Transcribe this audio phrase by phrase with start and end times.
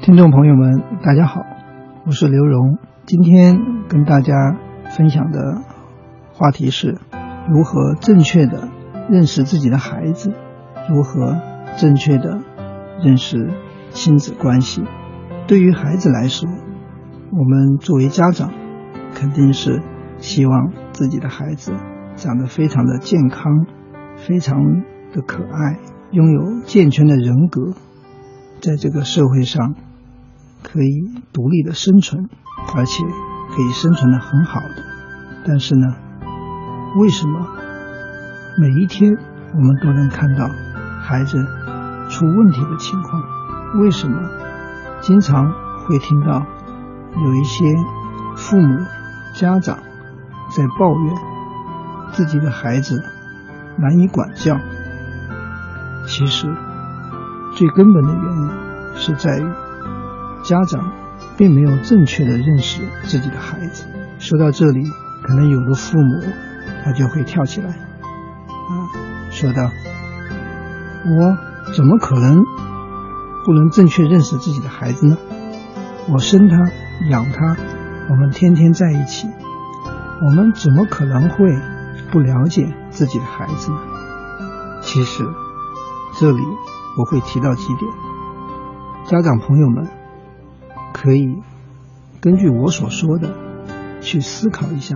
[0.00, 1.42] 听众朋友们，大家好，
[2.06, 2.78] 我是刘荣。
[3.06, 3.56] 今天
[3.88, 4.34] 跟大家
[4.96, 5.62] 分享的
[6.32, 6.98] 话题是
[7.48, 8.68] 如何正确的
[9.08, 10.32] 认识自己的孩子，
[10.88, 11.36] 如何
[11.76, 12.40] 正确的
[13.00, 13.50] 认识
[13.90, 14.82] 亲子关系。
[15.46, 16.48] 对于孩子来说，
[17.30, 18.50] 我们作为家长，
[19.14, 19.82] 肯定是
[20.18, 21.72] 希望自己的孩子
[22.16, 23.66] 长得非常的健康，
[24.16, 24.58] 非常
[25.12, 25.78] 的可爱，
[26.10, 27.74] 拥有健全的人格，
[28.62, 29.74] 在这个社会上。
[30.64, 32.30] 可以独立的生存，
[32.76, 34.84] 而且可以生存的很好的。
[35.44, 35.88] 但是呢，
[37.00, 37.48] 为什么
[38.56, 39.18] 每一天
[39.54, 40.48] 我们都能看到
[41.02, 41.44] 孩子
[42.08, 43.20] 出问题的情况？
[43.80, 44.16] 为什么
[45.00, 45.52] 经常
[45.84, 46.46] 会听到
[47.24, 47.64] 有一些
[48.36, 48.78] 父母、
[49.34, 49.78] 家长
[50.56, 51.14] 在抱怨
[52.12, 53.02] 自己的孩子
[53.78, 54.56] 难以管教？
[56.06, 56.46] 其实
[57.56, 58.50] 最根本的原因
[58.96, 59.44] 是在于。
[60.44, 60.90] 家长
[61.36, 63.84] 并没有正确的认识自己的孩子。
[64.18, 64.82] 说到这里，
[65.22, 66.20] 可能有的父母
[66.84, 68.90] 他就会跳起来，啊，
[69.30, 69.62] 说道
[71.06, 72.42] ：“我怎么可能
[73.44, 75.16] 不能正确认识自己的孩子呢？
[76.08, 76.56] 我生他
[77.08, 77.56] 养他，
[78.10, 79.28] 我们天天在一起，
[80.26, 81.56] 我们怎么可能会
[82.10, 83.78] 不了解自己的孩子呢？”
[84.82, 85.22] 其实，
[86.18, 86.42] 这里
[86.98, 87.90] 我会提到几点，
[89.06, 89.88] 家长朋友们。
[90.94, 91.36] 可以
[92.20, 93.34] 根据我所说的
[94.02, 94.94] 去思考一下，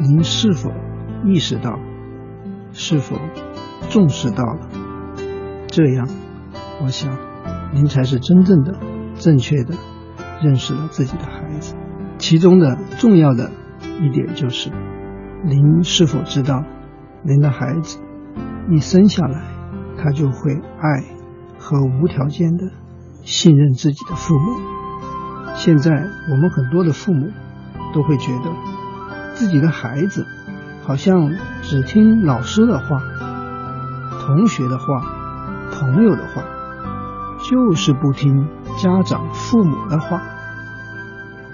[0.00, 0.70] 您是否
[1.24, 1.78] 意识到，
[2.72, 3.16] 是否
[3.88, 4.68] 重视到了？
[5.68, 6.08] 这样，
[6.82, 7.16] 我想
[7.72, 8.76] 您才是真正的、
[9.14, 9.76] 正确的
[10.42, 11.76] 认识了自己的孩子。
[12.18, 13.52] 其中的重要的
[14.02, 14.70] 一点就是，
[15.44, 16.64] 您是否知道，
[17.22, 18.00] 您的孩子
[18.68, 19.42] 一生下来，
[19.96, 21.04] 他就会爱
[21.58, 22.70] 和无条件的
[23.22, 24.60] 信任自己的父母。
[25.54, 25.90] 现在
[26.30, 27.30] 我们很多的父母
[27.94, 28.50] 都会觉得
[29.34, 30.26] 自己的孩子
[30.82, 33.00] 好像只听老师的话、
[34.20, 34.86] 同学的话、
[35.70, 36.42] 朋友的话，
[37.48, 40.20] 就是不听家长、父母的话。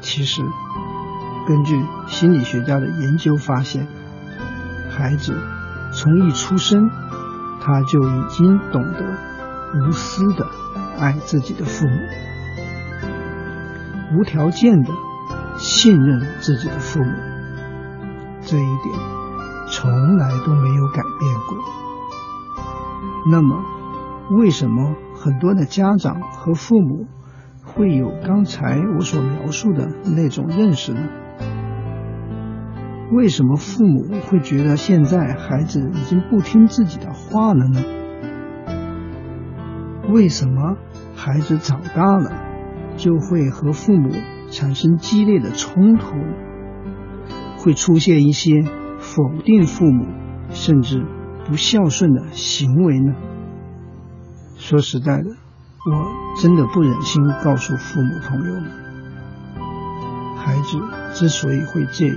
[0.00, 0.42] 其实，
[1.46, 3.86] 根据心理学家的研究发现，
[4.90, 5.36] 孩子
[5.92, 6.90] 从一出生
[7.60, 9.16] 他就已经懂得
[9.74, 10.46] 无私的
[10.98, 11.94] 爱自己的父母。
[14.16, 14.92] 无条件的
[15.56, 17.12] 信任自己的父母，
[18.42, 18.98] 这一点
[19.68, 21.58] 从来都没有改变过。
[23.30, 23.62] 那么，
[24.30, 27.06] 为什么很多的家长和父母
[27.62, 31.02] 会有刚才我所描述的那种认识呢？
[33.12, 37.82] 为什么父母会觉得现在孩子已经不听自己的话了呢？
[40.12, 40.76] 为什么
[41.14, 42.30] 孩子长大了？
[42.96, 44.10] 就会和父母
[44.50, 46.12] 产生激烈的冲突，
[47.56, 48.62] 会出现一些
[48.98, 50.06] 否定父母
[50.50, 51.04] 甚至
[51.46, 53.14] 不孝顺的行为呢。
[54.56, 55.30] 说实在的，
[55.90, 58.70] 我真的不忍心告诉父母朋友们，
[60.36, 60.78] 孩子
[61.14, 62.16] 之所以会这样，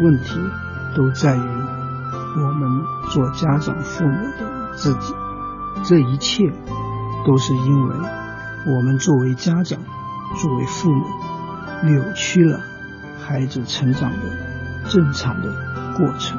[0.00, 0.40] 问题
[0.96, 5.14] 都在于我们做家长父母的自己，
[5.84, 6.52] 这一切
[7.26, 7.94] 都是因为。
[8.66, 9.78] 我们作为家长，
[10.38, 11.06] 作为父母，
[11.84, 12.60] 扭曲了
[13.18, 14.18] 孩子成长的
[14.84, 15.50] 正常的
[15.96, 16.38] 过程。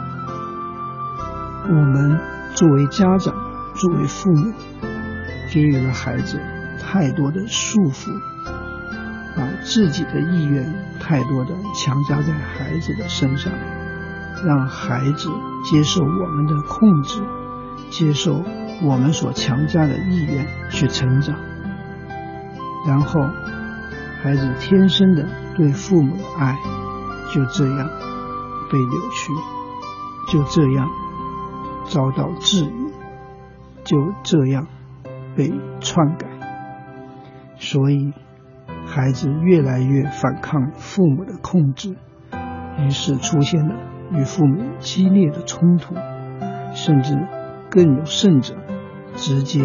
[1.67, 2.19] 我们
[2.53, 3.33] 作为家长，
[3.73, 4.53] 作为父母，
[5.51, 6.39] 给予了孩子
[6.79, 8.11] 太多的束缚，
[9.63, 13.53] 自己的意愿太多的强加在孩子的身上，
[14.45, 15.29] 让孩子
[15.63, 17.21] 接受我们的控制，
[17.89, 18.43] 接受
[18.81, 21.35] 我们所强加的意愿去成长。
[22.87, 23.21] 然后，
[24.23, 26.57] 孩子天生的对父母的爱
[27.31, 27.87] 就这样
[28.71, 29.31] 被扭曲，
[30.27, 30.89] 就这样
[31.85, 32.91] 遭到质疑，
[33.83, 34.67] 就这样
[35.35, 36.27] 被篡改。
[37.57, 38.11] 所以，
[38.93, 41.95] 孩子越来越反抗父母的控制，
[42.77, 43.73] 于是出现了
[44.11, 45.95] 与父母激烈的冲突，
[46.73, 47.17] 甚至
[47.69, 48.53] 更有甚者，
[49.15, 49.63] 直接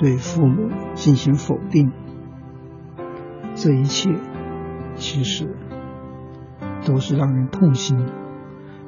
[0.00, 1.92] 对父母进行否定。
[3.54, 4.10] 这一切
[4.96, 5.56] 其实
[6.84, 8.12] 都是让人痛心的，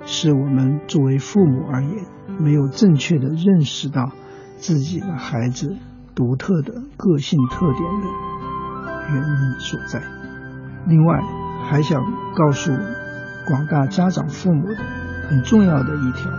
[0.04, 2.04] 是我们作为父母而言
[2.36, 4.10] 没有正确的认识到
[4.56, 5.76] 自己的孩子
[6.16, 8.47] 独特的个性特点的
[9.08, 10.02] 原因所在。
[10.86, 11.20] 另外，
[11.68, 12.02] 还想
[12.34, 12.72] 告诉
[13.46, 14.76] 广大家长父母的
[15.28, 16.30] 很重要的一条：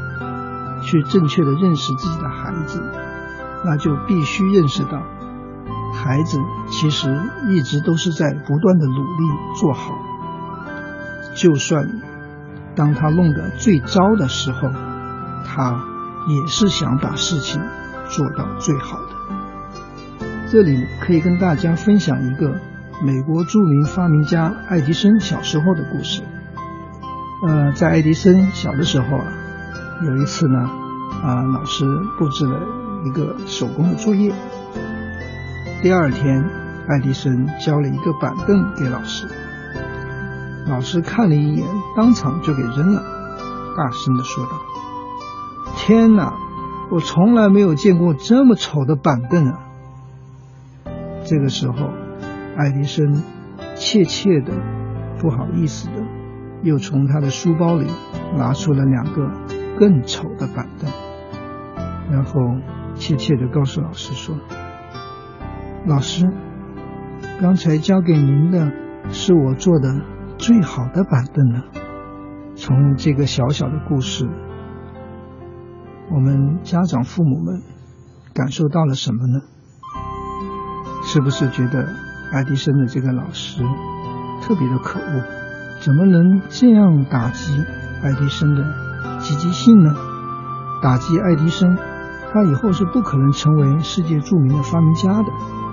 [0.82, 2.82] 去正确的认识自己的孩子，
[3.66, 5.02] 那就必须认识到
[5.94, 6.40] 孩子
[6.70, 7.16] 其实
[7.50, 9.24] 一直都是在不断的努力
[9.60, 9.94] 做好，
[11.36, 12.02] 就算
[12.76, 14.70] 当他弄得最糟的时候，
[15.46, 15.84] 他
[16.28, 17.62] 也是想把事情
[18.08, 19.39] 做到最好的。
[20.52, 22.60] 这里可以跟大家分享一个
[23.04, 26.24] 美国著名发明家爱迪生小时候的故事。
[27.48, 29.28] 呃，在爱迪生小的时候啊，
[30.08, 30.68] 有一次呢，
[31.24, 31.86] 啊，老师
[32.18, 32.62] 布置了
[33.06, 34.34] 一个手工的作业。
[35.84, 36.44] 第二天，
[36.88, 39.28] 爱迪生交了一个板凳给老师，
[40.68, 43.04] 老师看了一眼，当场就给扔了，
[43.78, 44.52] 大声的说道
[45.78, 46.34] ：“天哪，
[46.90, 49.60] 我从来没有见过这么丑的板凳啊！”
[51.30, 51.76] 这个时候，
[52.58, 53.22] 爱迪生
[53.76, 54.52] 怯怯的、
[55.20, 55.94] 不好意思的，
[56.64, 57.86] 又从他的书包里
[58.36, 59.30] 拿出了两个
[59.78, 60.90] 更丑的板凳，
[62.12, 62.42] 然后
[62.96, 64.36] 怯怯的告诉老师说。
[65.86, 66.26] 老师，
[67.40, 68.72] 刚才交给您的
[69.12, 70.02] 是我做的
[70.40, 71.66] 最好的板凳了。
[72.56, 74.28] 从这个小小的故事，
[76.12, 77.62] 我们家长父母们
[78.34, 79.42] 感受到了什么呢？
[81.12, 81.90] 是不是觉得
[82.32, 83.64] 爱迪生的这个老师
[84.44, 85.24] 特别的可恶？
[85.82, 87.66] 怎么能这样打击
[88.04, 88.64] 爱迪生的
[89.20, 89.96] 积极性呢？
[90.84, 91.76] 打击爱迪生，
[92.32, 95.32] 他以后是不可能成为世界著名的发明家的。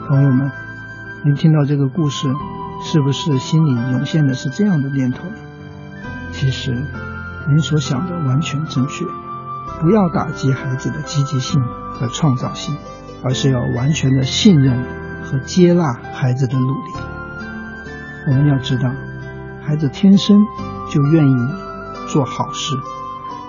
[0.09, 0.51] 朋友们，
[1.23, 2.29] 您听到这个故事，
[2.83, 5.19] 是不是心里涌现的是这样的念头？
[6.33, 6.83] 其实，
[7.47, 9.05] 您所想的完全正确。
[9.83, 11.63] 不要打击孩子的积极性
[11.93, 12.75] 和创造性，
[13.23, 14.83] 而是要完全的信任
[15.27, 16.93] 和接纳孩子的努力。
[18.29, 18.91] 我们要知道，
[19.63, 20.39] 孩子天生
[20.91, 21.37] 就愿意
[22.09, 22.77] 做好事，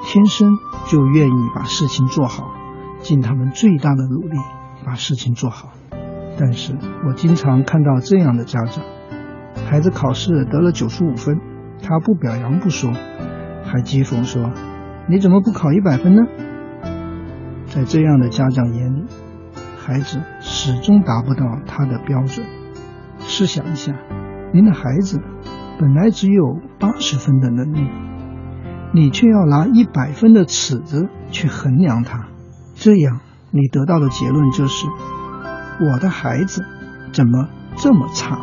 [0.04, 0.58] 天生
[0.88, 2.52] 就愿意把事情做好，
[3.00, 4.38] 尽他们最大的努力
[4.84, 5.70] 把事情做好。
[6.40, 6.76] 但是
[7.08, 8.84] 我经常看到这样的家长，
[9.70, 11.40] 孩子考试得了九十五分，
[11.82, 12.92] 他不表扬不说，
[13.64, 14.52] 还讥讽说
[15.10, 16.22] ：“你怎么不考一百分呢？”
[17.66, 19.06] 在这样的家长眼里，
[19.88, 22.46] 孩子始终达不到他的标准。
[23.20, 23.94] 试想一下，
[24.54, 25.22] 您的孩子
[25.80, 27.88] 本来只有八十分的能力，
[28.94, 32.28] 你却要拿一百分的尺子去衡量他，
[32.76, 34.86] 这样你得到的结论就是。
[35.80, 36.66] 我的孩子
[37.14, 37.48] 怎么
[37.78, 38.42] 这么差，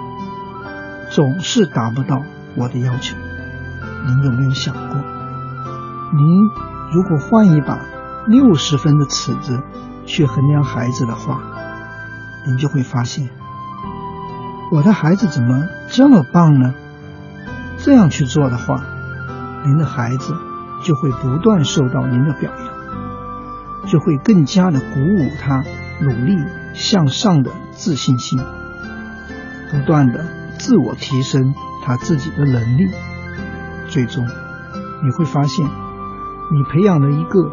[1.11, 2.23] 总是达不到
[2.56, 3.19] 我的要求？
[4.06, 6.25] 您有没有想过，您
[6.94, 7.79] 如果换一把
[8.29, 9.62] 六十分的尺子
[10.06, 11.41] 去衡量孩子的话，
[12.47, 13.29] 您就会发现，
[14.71, 16.75] 我的孩子怎么这么棒呢？
[17.79, 18.83] 这样去做的话，
[19.65, 20.37] 您的孩子
[20.83, 25.65] 就会不断受到您的表扬，就会更加的鼓舞他
[26.01, 26.37] 努力。
[26.77, 28.37] 向上的自信心，
[29.71, 30.27] 不断的
[30.59, 31.55] 自我提升
[31.85, 32.91] 他自己的能力，
[33.89, 34.27] 最终
[35.05, 35.65] 你会发现，
[36.51, 37.53] 你培养了一个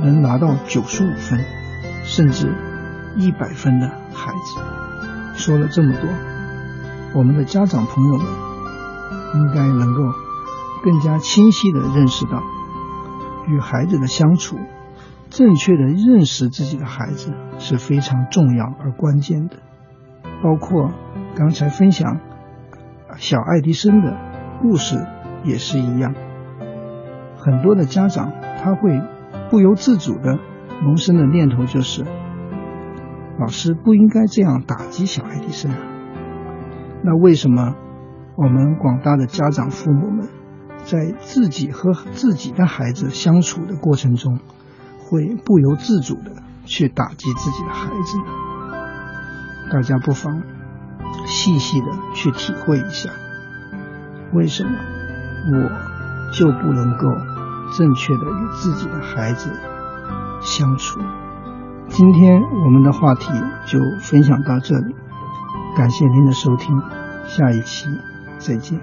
[0.00, 1.44] 能拿到九十五分，
[2.08, 2.52] 甚至
[3.16, 4.60] 一百分的孩子。
[5.34, 6.08] 说了这么多，
[7.14, 8.26] 我们的家长朋友们
[9.34, 10.02] 应该能够
[10.82, 12.42] 更加清晰的认识到，
[13.46, 14.56] 与孩子的相处。
[15.30, 19.56] 正确的认识自己的孩子是非常重要而关键的，
[20.42, 20.90] 包括
[21.36, 22.18] 刚才分享
[23.18, 24.16] 小爱迪生的
[24.62, 25.06] 故事
[25.44, 26.14] 也是一样。
[27.36, 29.02] 很多的家长他会
[29.50, 30.38] 不由自主的
[30.82, 32.04] 萌生的念头就是，
[33.38, 35.78] 老师不应该这样打击小爱迪生啊。
[37.02, 37.74] 那为什么
[38.36, 40.28] 我们广大的家长父母们
[40.84, 44.38] 在自己和自己的孩子相处的过程中？
[45.10, 48.24] 会不由自主的去打击自己的孩子呢？
[49.72, 50.42] 大家不妨
[51.24, 53.08] 细细的去体会一下，
[54.34, 54.70] 为什么
[55.50, 57.08] 我就不能够
[57.74, 59.48] 正确的与自己的孩子
[60.40, 61.00] 相处？
[61.88, 63.30] 今天我们的话题
[63.66, 64.94] 就分享到这里，
[65.76, 66.80] 感谢您的收听，
[67.26, 67.86] 下一期
[68.38, 68.78] 再见。